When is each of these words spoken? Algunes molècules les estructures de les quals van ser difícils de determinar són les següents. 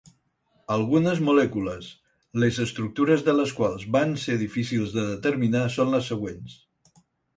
Algunes 0.75 1.19
molècules 1.25 1.89
les 2.43 2.57
estructures 2.65 3.25
de 3.27 3.35
les 3.41 3.53
quals 3.59 3.85
van 3.97 4.17
ser 4.25 4.41
difícils 4.45 4.97
de 4.99 5.05
determinar 5.11 5.63
són 5.77 5.97
les 5.99 6.11
següents. 6.15 6.61